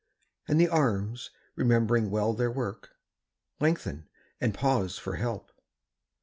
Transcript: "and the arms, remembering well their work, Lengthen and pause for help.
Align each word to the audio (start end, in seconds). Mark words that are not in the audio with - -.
"and 0.47 0.59
the 0.59 0.67
arms, 0.67 1.29
remembering 1.55 2.09
well 2.09 2.33
their 2.33 2.49
work, 2.49 2.95
Lengthen 3.59 4.09
and 4.39 4.51
pause 4.51 4.97
for 4.97 5.17
help. 5.17 5.51